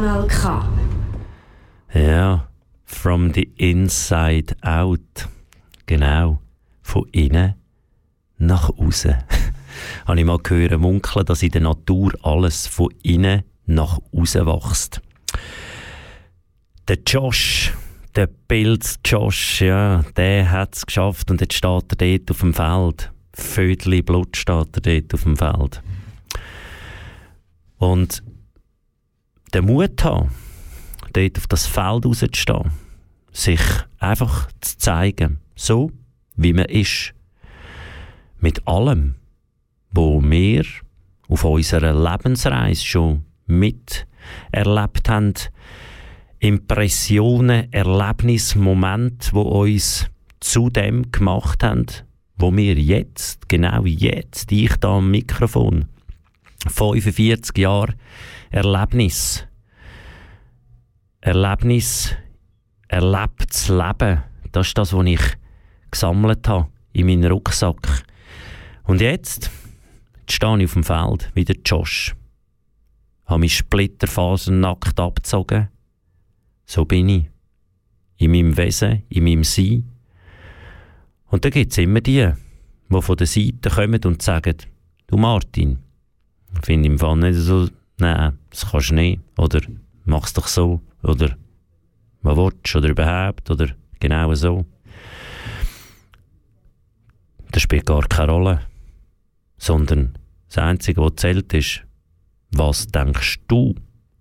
[0.02, 0.68] Kanal K.
[1.94, 2.48] Ja,
[2.86, 5.28] from the inside out.
[5.86, 6.40] Genau,
[6.82, 7.54] von innen
[8.40, 9.16] nach außen.
[10.08, 15.02] Habe ich mal gehört, munkeln, dass in der Natur alles von innen nach außen wächst.
[16.88, 17.72] Der Josh,
[18.16, 22.56] der Pilz Josh, ja, der hat es geschafft und jetzt steht er dort auf dem
[22.56, 23.12] Feld.
[23.34, 25.84] Vödli Blut steht er dort auf dem Feld.
[27.78, 28.24] Und
[29.54, 30.30] den Mut haben,
[31.14, 32.72] dort auf das Feld rauszustehen,
[33.32, 33.62] sich
[34.00, 35.92] einfach zu zeigen, so
[36.36, 37.14] wie man ist.
[38.40, 39.16] Mit allem,
[39.92, 40.66] wo wir
[41.28, 45.34] auf unserer Lebensreise schon miterlebt haben,
[46.40, 50.10] Impressionen, Erlebnisse, Momente, wo uns
[50.40, 51.86] zu dem gemacht haben,
[52.38, 55.86] wo wir jetzt, genau jetzt, ich da am Mikrofon,
[56.70, 57.96] 45 Jahre
[58.50, 59.46] Erlebnis,
[61.22, 62.16] Erlebnis,
[62.88, 65.22] erlebtes Leben, das ist das, was ich
[65.90, 68.04] gesammelt habe in meinen Rucksack.
[68.84, 69.50] Und jetzt,
[70.20, 72.16] jetzt stehe ich auf dem Feld, wie der Josh.
[73.26, 75.70] Habe mich Splitterfasern nackt abgezogen.
[76.66, 77.30] So bin ich.
[78.18, 79.90] In meinem Wesen, in meinem Sein.
[81.28, 82.30] Und da gibt es immer die,
[82.90, 84.58] die von der Seite kommen und sagen,
[85.08, 85.80] du Martin,
[86.64, 89.22] finde im Fall nicht so, nein, das kannst du nicht.
[89.38, 89.62] Oder
[90.06, 90.82] mach's doch so.
[91.04, 91.36] Oder
[92.22, 92.76] was willst?
[92.76, 93.50] Oder überhaupt.
[93.50, 94.66] Oder genau so.
[97.52, 98.62] Das spielt gar keine Rolle.
[99.58, 101.84] Sondern das Einzige, was zählt, ist,
[102.52, 103.76] was denkst du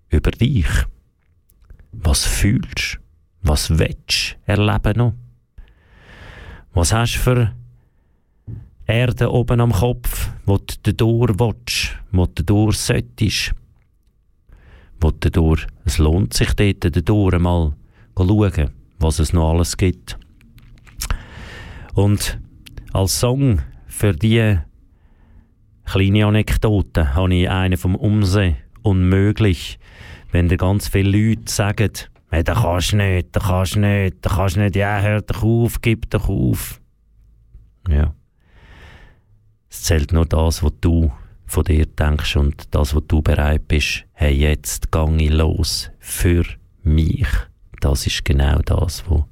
[0.09, 0.69] über dich?
[1.93, 3.01] Was fühlst du?
[3.43, 5.15] Was willst du erleben noch?
[6.73, 7.55] Was hast du für
[8.91, 13.53] Erde oben am Kopf, wo du durch willst, wo du durch?
[15.01, 17.73] Wo du durch, es lohnt sich dort durch mal
[18.17, 20.19] schauen, was es noch alles gibt.
[21.95, 22.41] Und
[22.93, 24.59] als Song für die
[25.85, 29.79] kleine Anekdote habe ich einen vom Umsee unmöglich,
[30.33, 31.93] wenn dir ganz viele Leute sagen,
[32.31, 35.23] hey, das kannst du nicht, das kannst du nicht, das kannst du nicht, ja, hör
[35.23, 36.81] doch auf, gib doch auf.
[37.89, 38.15] Ja.
[39.71, 41.13] Es zählt nur das, was du
[41.47, 44.05] von dir denkst und das, was du bereit bist.
[44.13, 46.45] Hey, jetzt gang ich los für
[46.83, 47.27] mich.
[47.81, 49.23] Das ist genau das, was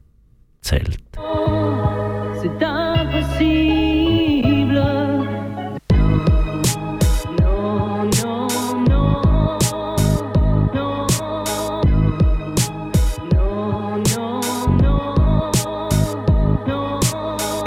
[0.63, 1.01] zählt.
[2.41, 3.68] C'est impossible.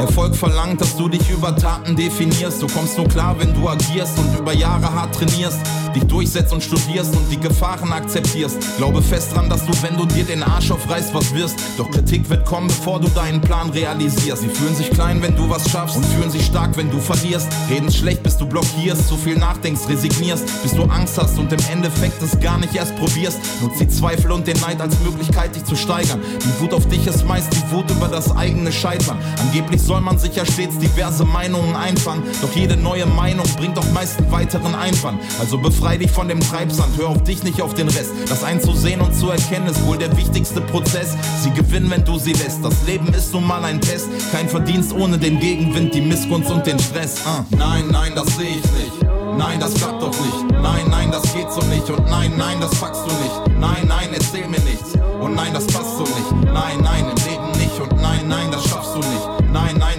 [0.02, 2.62] Erfolg verlangt, dass du dich über Taten definierst.
[2.62, 5.60] Du kommst nur klar, wenn du agierst und über Jahre hart trainierst,
[5.95, 8.58] dich durchsetzt und studierst und die Gefahren akzeptierst.
[8.78, 11.56] Glaube fest dran, dass du, wenn du dir den Arsch aufreißt, was wirst.
[11.78, 14.41] Doch Kritik wird kommen, bevor du deinen Plan realisierst.
[14.41, 17.47] Sie fühlen sich klein, wenn du was schaffst und fühlen sich stark, wenn du verlierst.
[17.70, 21.60] Reden schlecht, bis du blockierst, zu viel nachdenkst, resignierst, bis du Angst hast und im
[21.72, 23.39] Endeffekt es gar nicht erst probierst.
[23.62, 26.20] Nutz die Zweifel und den Neid als Möglichkeit, dich zu steigern.
[26.43, 29.18] Die Wut auf dich ist meist die Wut über das eigene Scheitern.
[29.39, 33.92] Angeblich soll man sich ja stets diverse Meinungen einfangen, doch jede neue Meinung bringt auch
[33.92, 35.20] meist einen weiteren Einwand.
[35.38, 38.12] Also befrei dich von dem Treibsand, hör auf dich, nicht auf den Rest.
[38.30, 41.18] Das einzusehen und zu erkennen ist wohl der wichtigste Prozess.
[41.44, 42.64] Sie gewinnen, wenn du sie lässt.
[42.64, 46.66] Das Leben ist nun mal ein Test, kein Verdienst ohne den Gegenwind, die Missgunst und
[46.66, 47.26] den Stress.
[47.26, 47.44] Ah.
[47.50, 49.12] Nein, nein, das sehe ich nicht.
[49.38, 50.52] Nein, das klappt doch nicht.
[50.62, 51.89] Nein, nein, das geht so nicht.
[51.89, 53.60] Und nein, nein, das packst du nicht.
[53.60, 54.94] Nein, nein, erzähl mir nichts.
[55.20, 56.46] Und nein, das passt so nicht.
[56.46, 57.78] Nein, nein, im Leben nicht.
[57.78, 59.31] Und nein, nein, das schaffst du nicht.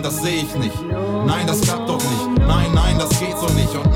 [0.03, 0.75] Das sehe ich nicht.
[1.27, 2.47] Nein, das klappt doch nicht.
[2.47, 3.73] Nein, nein, das geht so nicht.
[3.75, 3.92] Und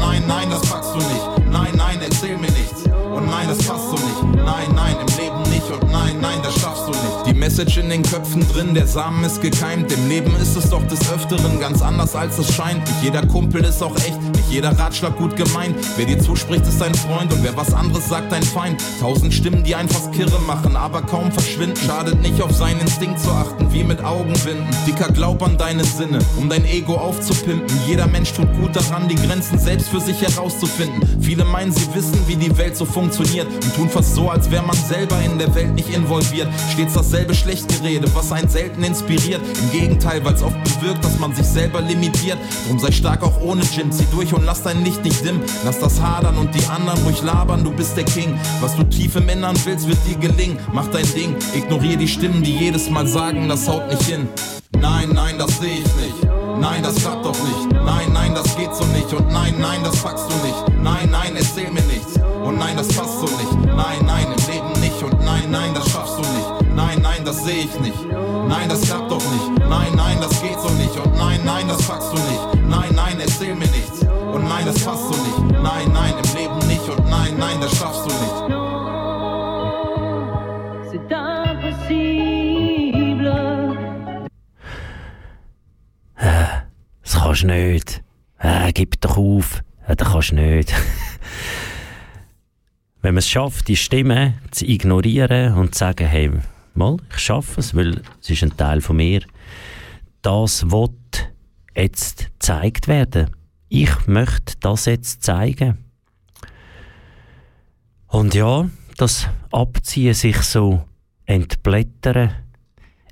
[7.47, 9.92] Message in den Köpfen drin, der Samen ist gekeimt.
[9.92, 12.80] Im Leben ist es doch des Öfteren ganz anders als es scheint.
[12.80, 15.76] Nicht jeder Kumpel ist auch echt, nicht jeder Ratschlag gut gemeint.
[15.97, 18.82] Wer dir zuspricht, ist dein Freund und wer was anderes sagt, dein Feind.
[18.99, 21.76] Tausend Stimmen, die einen fast kirre machen, aber kaum verschwinden.
[21.86, 24.66] Schadet nicht auf seinen Instinkt zu achten, wie mit Augenwinden.
[24.84, 27.78] Dicker, glaub an deine Sinne, um dein Ego aufzupimpen.
[27.86, 31.01] Jeder Mensch tut gut daran, die Grenzen selbst für sich herauszufinden.
[31.20, 34.66] Viele meinen, sie wissen, wie die Welt so funktioniert und tun fast so, als wäre
[34.66, 36.49] man selber in der Welt nicht involviert.
[36.72, 39.41] Stets dasselbe Schlechtgerede, was einen selten inspiriert.
[39.62, 42.39] Im Gegenteil, weil es oft bewirkt, dass man sich selber limitiert.
[42.66, 45.41] Drum sei stark auch ohne Gym, zieh durch und lass dein Licht nicht dim.
[45.64, 48.39] Lass das hadern und die anderen ruhig labern, du bist der King.
[48.61, 50.59] Was du tief im Innern willst, wird dir gelingen.
[50.72, 54.28] Mach dein Ding, ignorier die Stimmen, die jedes Mal sagen, das haut nicht hin.
[54.80, 56.26] Nein, nein, das seh ich nicht.
[56.59, 57.72] Nein, das klappt doch nicht.
[57.84, 59.12] Nein, nein, das geht so nicht.
[59.12, 60.82] Und nein, nein, das packst du nicht.
[60.82, 62.14] Nein, nein, erzähl mir nichts.
[62.45, 63.66] Und nein, das passt so nicht.
[63.76, 65.03] Nein, nein, im Leben nicht.
[65.03, 66.45] Und nein, nein, das schaffst du nicht.
[66.76, 68.04] Nein, nein, das seh ich nicht.
[68.06, 69.48] Nein, das klappt doch nicht.
[69.66, 70.94] Nein, nein, das geht so nicht.
[70.98, 72.54] Und nein, nein, das packst du nicht.
[72.68, 74.02] Nein, nein, erzähl mir nichts.
[74.02, 75.38] Und nein, das passt so nicht.
[75.62, 76.86] Nein, nein, im Leben nicht.
[76.86, 78.34] Und nein, nein, das schaffst du nicht.
[80.90, 83.74] C'est impossible.
[87.02, 88.02] Das kannst du nicht.
[88.38, 89.62] Äh, gib doch auf.
[89.88, 90.74] Äh, das kannst du nicht.
[93.00, 96.32] Wenn man es schafft, die Stimme zu ignorieren und zu sagen, hey,
[96.76, 99.22] mal, ich schaffe es, weil es ist ein Teil von mir,
[100.22, 101.32] das wird
[101.74, 103.30] jetzt gezeigt werden.
[103.68, 105.78] Ich möchte das jetzt zeigen.
[108.06, 110.84] Und ja, das Abziehen sich so
[111.26, 112.30] entblättern,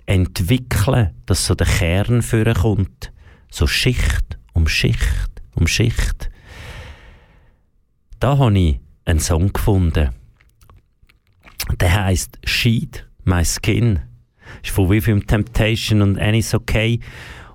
[0.06, 3.12] entwickeln, dass so der Kern vorkommt.
[3.50, 6.30] So Schicht um Schicht um Schicht.
[8.20, 10.10] Da habe ich einen Song gefunden.
[11.80, 14.01] Der heißt Sheet My Skin.
[14.62, 17.01] Ist von Within Temptation und Annie's Okay.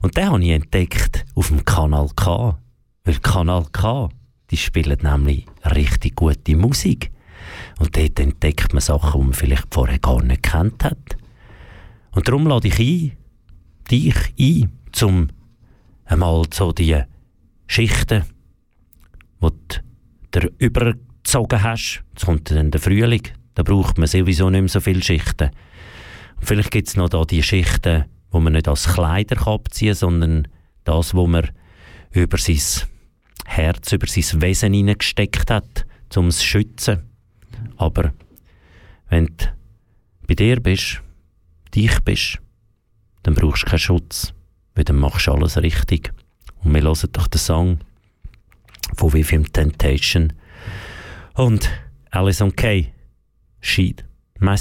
[0.02, 2.58] Und den habe ich entdeckt auf dem Kanal K.
[3.04, 4.10] Weil Kanal K,
[4.50, 7.12] die spielen nämlich richtig gute Musik.
[7.80, 11.18] Und dort entdeckt man Sachen, die man vielleicht vorher gar nicht kennt hat.
[12.12, 13.18] Und darum lade ich ein,
[13.90, 15.28] dich ein, zum
[16.06, 17.02] einmal so die
[17.68, 18.24] Schichten,
[19.42, 19.50] die
[20.32, 22.04] du übergezogen hast.
[22.12, 23.24] Jetzt kommt dann der Frühling,
[23.60, 25.50] da braucht man sowieso nicht mehr so viele Schichten.
[26.38, 29.96] Und vielleicht gibt es noch da die Schichten, wo man nicht als Kleider abziehen kann,
[29.96, 30.48] sondern
[30.86, 31.50] das, wo man
[32.12, 32.62] über sein
[33.46, 35.86] Herz, über sein Wesen hineingesteckt hat,
[36.16, 37.10] um es zu schützen.
[37.76, 38.14] Aber
[39.10, 39.46] wenn du
[40.26, 41.02] bei dir bist,
[41.76, 42.40] dich bist,
[43.24, 44.34] dann brauchst du keinen Schutz,
[44.76, 46.14] weil dann machst du alles richtig.
[46.64, 47.80] Und wir hören doch den Song
[48.96, 50.32] von Within Temptation
[51.34, 51.70] und
[52.10, 52.94] Alison Kay,
[53.62, 54.04] Sheet.
[54.40, 54.56] My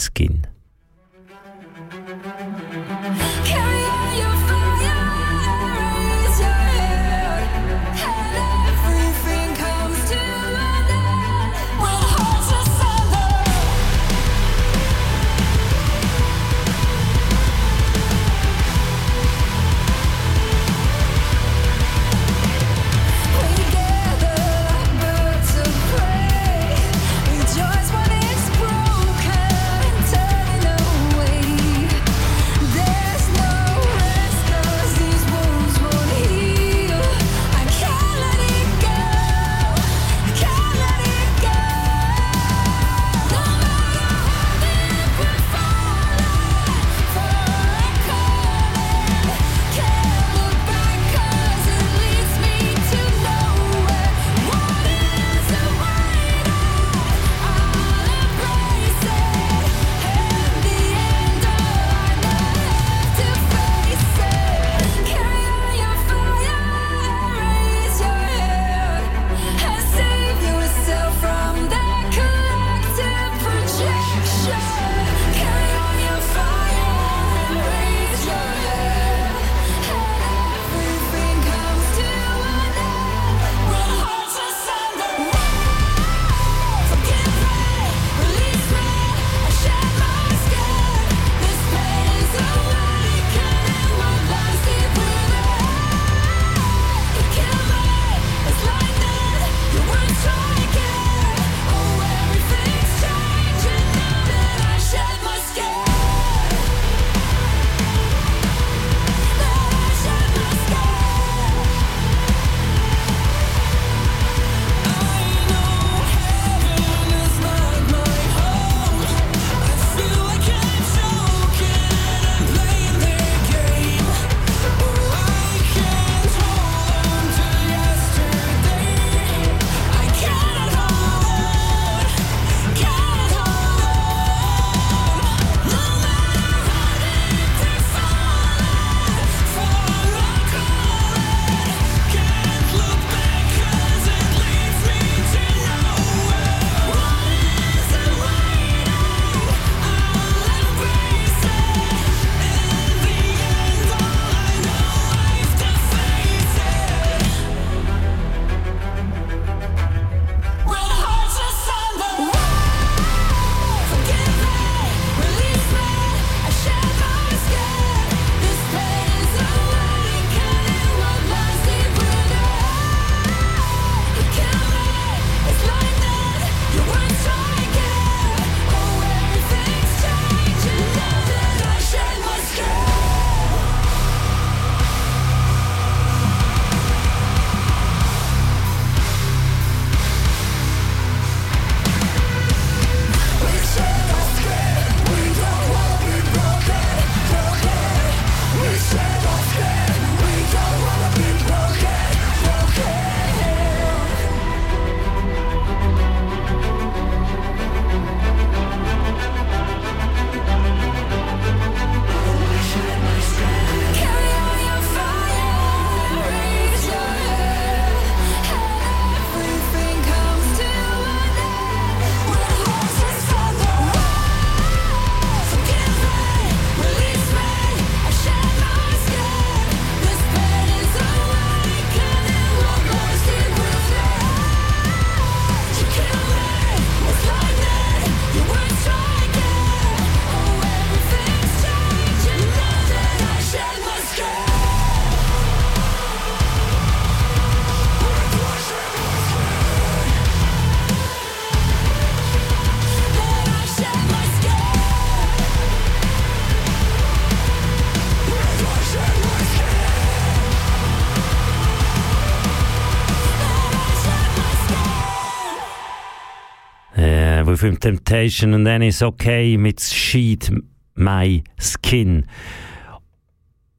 [267.62, 270.50] Him Temptation and then it's okay mit Sheet
[270.94, 272.26] My Skin.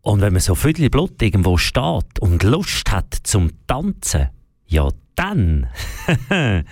[0.02, 4.30] Und wenn man so viel Blut irgendwo steht und Lust hat zum Tanzen,
[4.68, 5.68] ja dann,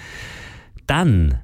[0.88, 1.40] dann,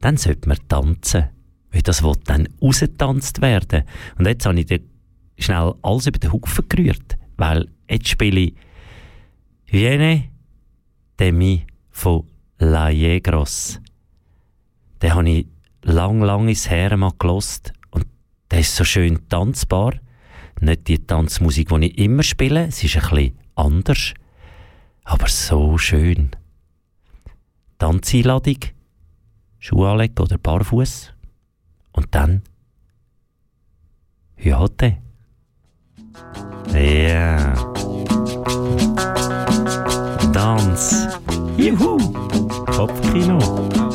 [0.00, 1.24] dann sollte man tanzen.
[1.70, 3.84] Weil das will dann rausgetanzt werden.
[4.18, 4.82] Und jetzt habe ich
[5.38, 7.16] schnell alles über den Haufen gerührt.
[7.36, 8.54] Weil jetzt spiele ich
[9.70, 10.30] Viene
[11.18, 12.24] de mi von
[12.58, 13.80] La Yegros.
[15.02, 15.46] Den habe ich
[15.82, 18.06] lang, lang ins Her mal gelost und
[18.50, 19.94] der ist so schön tanzbar.
[20.60, 24.14] Nicht die Tanzmusik, die ich immer spiele, es ist ein bisschen anders,
[25.04, 26.30] aber so schön.
[27.78, 28.58] Tanzeinladung,
[29.60, 31.12] Schuhe anlegen oder barfuß
[31.92, 32.42] und dann
[34.36, 34.98] Hyate.
[36.72, 37.54] Ja.
[40.32, 41.08] Tanz.
[41.56, 41.98] Juhu.
[42.66, 43.87] Kopfkino.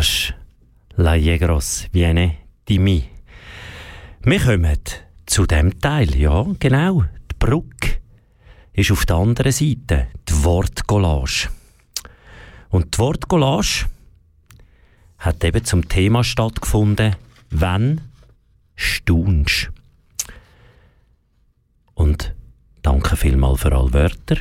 [0.00, 0.34] Ist
[0.96, 3.04] La Yegros, Viene di mi.
[4.22, 4.78] Wir kommen
[5.26, 7.04] zu dem Teil, ja, genau.
[7.30, 8.00] Die Brücke
[8.72, 11.50] ist auf der anderen Seite, die Wortcollage.
[12.70, 13.90] Und die Wortcollage
[15.18, 17.16] hat eben zum Thema stattgefunden,
[17.50, 18.00] wenn
[18.76, 19.70] staunst.
[21.92, 22.34] Und
[22.80, 24.38] danke vielmal für alle Wörter.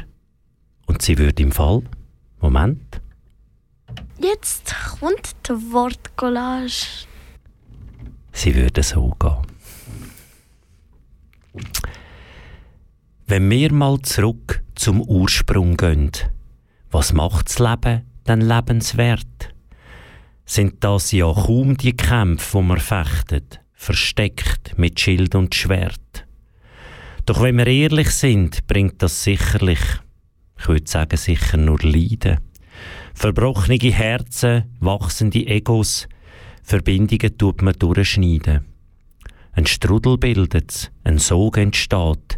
[0.86, 1.82] Und sie würde im Fall,
[2.40, 3.02] Moment,
[4.22, 7.06] Jetzt kommt die Wortcollage.
[8.34, 9.38] sie würde so gehen.
[13.28, 16.12] Wenn wir mal zurück zum Ursprung gehen,
[16.92, 19.54] was macht das Leben denn lebenswert?
[20.46, 26.26] Sind das ja kaum die Kämpfe, wo man fechtet, versteckt mit Schild und Schwert.
[27.26, 29.80] Doch wenn wir ehrlich sind, bringt das sicherlich,
[30.60, 32.49] ich würde sagen sicher nur Leiden.
[33.20, 36.08] Verbrochene Herzen, wachsende Egos,
[36.64, 38.66] Verbindungen tut man durchschneiden.
[39.52, 42.38] Ein Strudel bildet's, ein Sog entsteht,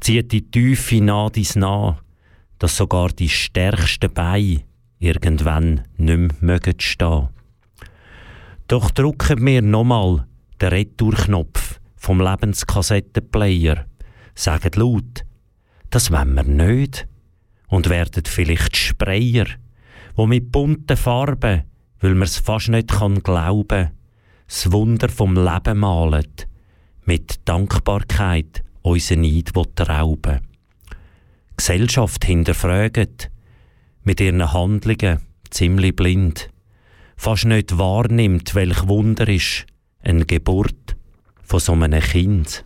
[0.00, 1.98] zieht die Tiefe nah dies nah,
[2.58, 4.62] dass sogar die stärksten Beine
[4.98, 7.28] irgendwann nicht mehr stehen.
[8.68, 10.26] Doch drücken wir nochmal
[10.62, 13.84] den Retourknopf vom Lebenskassettenplayer,
[14.34, 15.26] sagen laut,
[15.90, 17.06] das wollen wir nicht.
[17.68, 19.46] Und werden vielleicht Sprayer,
[20.14, 21.62] wo mit bunten Farben,
[22.00, 23.90] weil man es fast nicht kann glauben,
[24.46, 26.46] das Wunder vom Leben malet,
[27.04, 30.40] mit Dankbarkeit unseren Neid rauben.
[31.56, 33.30] Gesellschaft hinterfraget,
[34.02, 36.50] mit ihren Handlungen ziemlich blind,
[37.16, 39.66] fast nicht wahrnimmt, welch Wunder ist
[40.02, 40.96] eine Geburt
[41.42, 42.64] von so einem Kind.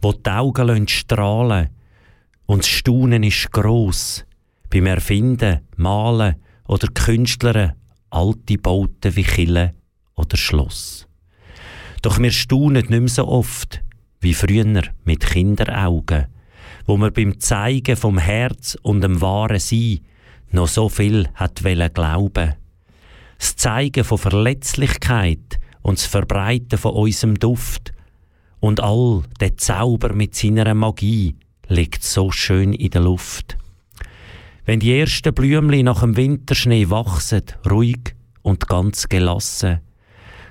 [0.00, 1.70] Wo die Augen strahlen
[2.46, 4.24] und das Staunen ist gross
[4.70, 7.72] beim Erfinden, Malen oder Künstlern
[8.10, 9.74] alte Bauten wie Kille
[10.14, 11.06] oder Schloss.
[12.02, 13.82] Doch wir staunen nicht mehr so oft
[14.20, 16.26] wie früher mit Kinderaugen,
[16.86, 20.00] wo man beim Zeigen vom Herz und dem wahren Sein
[20.50, 22.54] noch so viel hat glauben.
[23.38, 27.92] Das Zeigen von Verletzlichkeit und das Verbreiten von unserem Duft
[28.60, 31.36] und all der Zauber mit seiner Magie
[31.68, 33.56] liegt so schön in der Luft.
[34.68, 37.40] Wenn die ersten Blümli nach dem Winterschnee wachsen,
[37.70, 39.80] ruhig und ganz gelassen,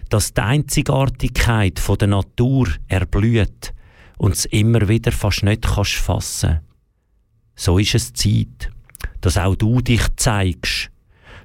[0.09, 3.75] dass die Einzigartigkeit von der Natur erblüht
[4.17, 6.61] und es immer wieder fast nicht kannst fassen.
[7.55, 8.71] So ist es Zeit,
[9.21, 10.89] dass auch du dich zeigst,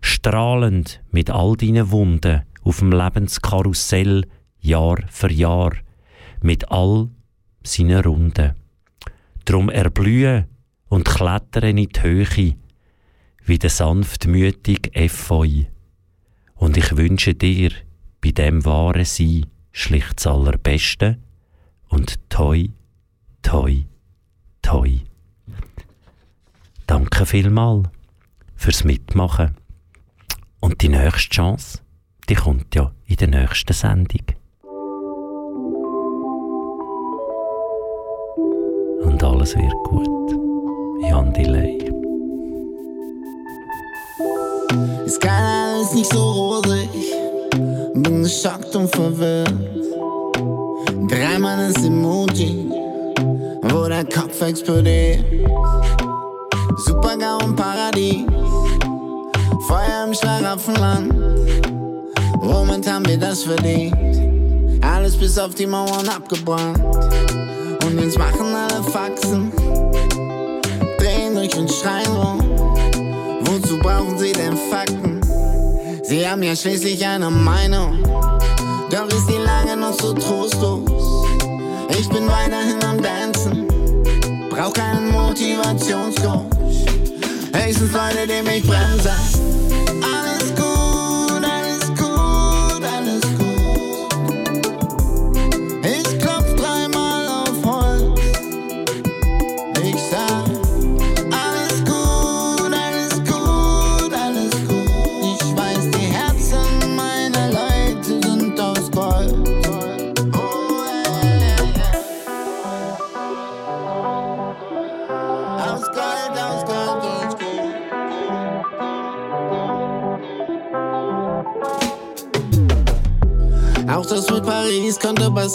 [0.00, 4.24] strahlend mit all deinen Wunden auf dem Lebenskarussell
[4.60, 5.74] Jahr für Jahr,
[6.40, 7.10] mit all
[7.64, 8.54] seinen Runden.
[9.44, 10.48] Drum erblühe
[10.88, 12.56] und klettere in die Höhe,
[13.44, 15.64] wie der sanftmütige Efeu.
[16.54, 17.70] Und ich wünsche dir
[18.20, 21.18] bei dem wahren Sein schlicht das Allerbeste
[21.88, 22.68] und toi,
[23.42, 23.84] toi,
[24.60, 25.00] toi.
[26.86, 27.84] Danke vielmal
[28.54, 29.56] fürs Mitmachen.
[30.60, 31.80] Und die nächste Chance,
[32.28, 34.26] die kommt ja in der nächsten Sendung.
[39.02, 40.32] Und alles wird gut.
[41.02, 42.11] Jan Delay.
[45.04, 46.88] Ist gerade alles nicht so rosig.
[47.94, 49.52] Bin geschockt und verwirrt.
[51.08, 52.70] Dreimal das Emoji,
[53.62, 55.24] wo der Kopf explodiert.
[56.76, 58.24] Supergau und Paradies.
[59.68, 61.12] Feuer im Schlaraffenland.
[62.40, 63.94] Womit haben wir das verdient?
[64.82, 66.80] Alles bis auf die Mauern abgebrannt.
[67.84, 69.52] Und jetzt machen alle Faxen.
[70.98, 72.41] Drehen durch und schreien rum.
[73.52, 75.20] Wozu brauchen sie denn Fakten?
[76.04, 78.02] Sie haben ja schließlich eine Meinung.
[78.90, 81.26] Doch ist die Lage noch so trostlos.
[81.90, 83.68] Ich bin weiterhin am Dancen.
[84.48, 86.46] Brauch keinen Motivationscoach.
[87.52, 89.51] Höchstens Leute, die mich bremsen.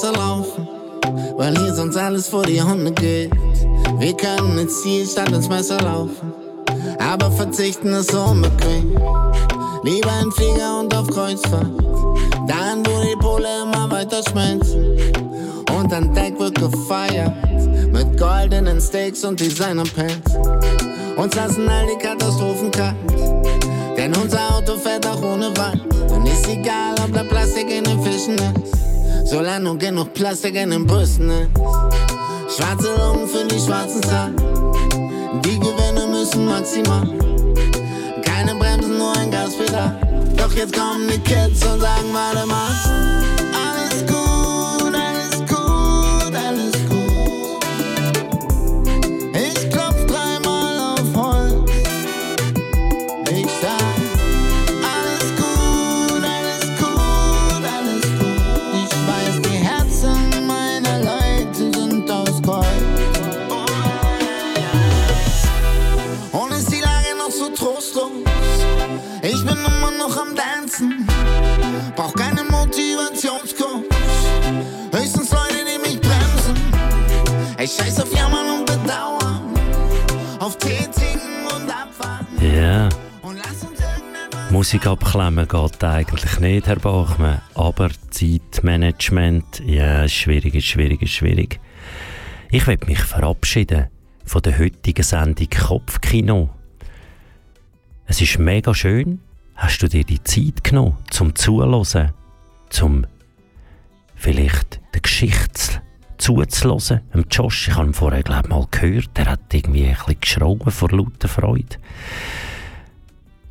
[0.08, 0.68] Besser laufen,
[1.38, 3.32] weil hier sonst alles vor die Hunde geht.
[4.00, 6.34] Wir können ins Ziel statt ins Messer laufen,
[7.00, 8.96] aber verzichten ist so unbequem.
[9.84, 11.72] Lieber in Flieger und auf Kreuzfahrt,
[12.48, 14.98] dahin wo die Pole immer weiter schmelzen.
[15.76, 17.34] Und an Deck wird gefeiert,
[17.92, 20.36] mit goldenen Steaks und Designerpants.
[21.16, 22.96] Uns lassen all die Katastrophen kalt,
[23.98, 25.82] denn unser Auto fährt auch ohne Wand.
[26.12, 28.87] Und ist egal, ob da Plastik in den Fischen ist.
[29.30, 31.50] Solange genug Plastik in den Brüsten ist.
[32.56, 34.36] Schwarze Lungen für die schwarzen Zahlen.
[35.44, 37.08] Die Gewinne müssen maximal.
[38.24, 40.00] Keine Bremsen, nur ein Gaspedal.
[40.38, 43.17] Doch jetzt kommen die Kids und sagen, warte mal.
[84.68, 87.42] Musik abklemmen geht eigentlich nicht, Herr Bachmann.
[87.56, 91.62] Aber Zeitmanagement, ja, ist schwierig, ist schwierig, ist schwierig.
[92.52, 93.88] Ich will mich verabschieden
[94.26, 96.50] von der heutigen Sendung Kopfkino.
[98.08, 99.22] Es ist mega schön.
[99.56, 102.12] Hast du dir die Zeit genommen, zum Zuhören,
[102.70, 103.06] zum
[104.16, 105.82] vielleicht der Geschichte
[106.18, 107.04] zuzuhören?
[107.32, 110.72] Josh, ich habe ihn vorher, glaube ich, mal gehört, der hat irgendwie ein bisschen geschrauen
[110.72, 111.78] vor lauter Freude.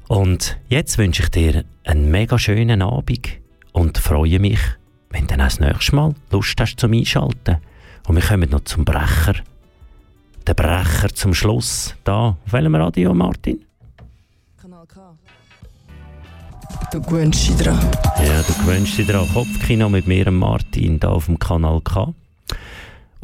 [0.09, 3.40] Und jetzt wünsche ich dir einen mega schönen Abend
[3.72, 4.61] und freue mich,
[5.11, 7.57] wenn du dann das nächste Mal Lust hast zum Einschalten.
[8.07, 9.34] Und wir kommen noch zum Brecher.
[10.46, 11.96] Der Brecher zum Schluss.
[12.04, 13.64] Da, auf welchem Radio, Martin?
[14.61, 15.18] Kanal K.
[16.92, 17.78] Du gewöhnst dich dran.
[18.24, 19.28] Ja, du gewöhnst dich dran.
[19.34, 22.14] Kopfkino mit mir, Martin, da auf dem Kanal K.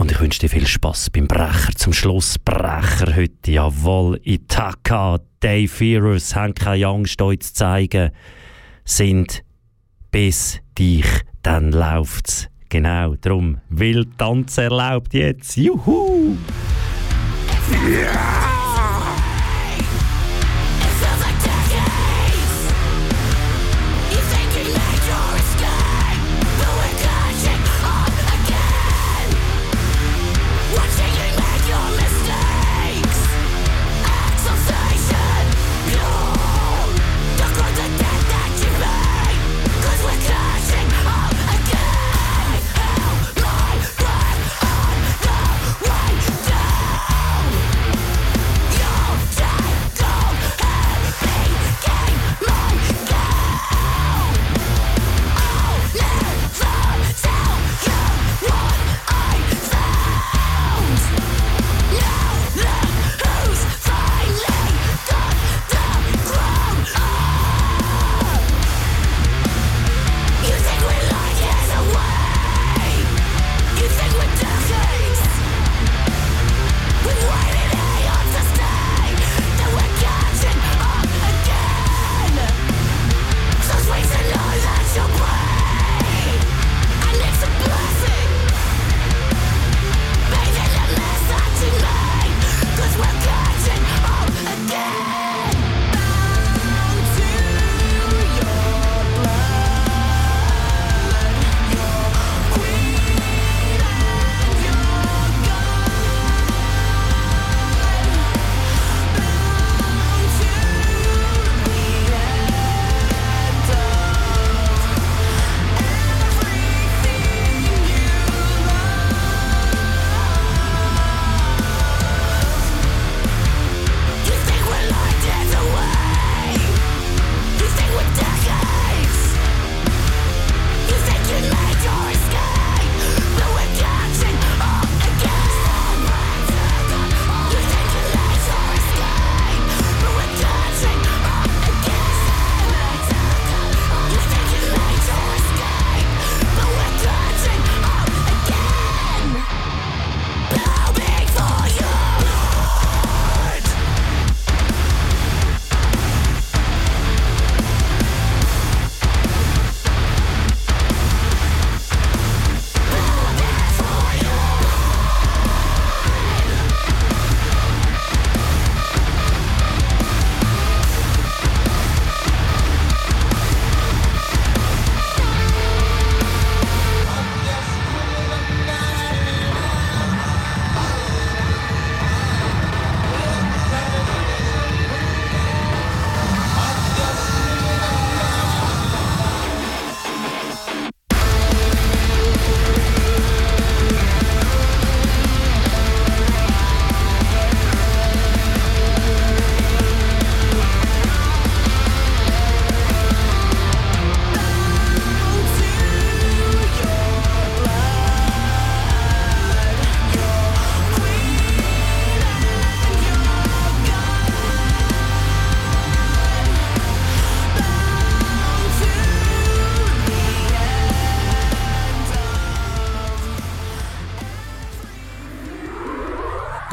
[0.02, 2.36] Und ich wünsche dir viel Spaß beim Brecher zum Schluss.
[2.36, 8.10] Brecher heute, jawohl, Itaka, Dave Fearers, haben keine Angst, euch zu zeigen,
[8.84, 9.44] sind
[10.10, 11.06] bis dich,
[11.44, 12.48] dann läuft's.
[12.68, 15.56] Genau, drum, wild Tanz erlaubt jetzt.
[15.56, 16.36] Juhu!
[17.70, 18.51] Down.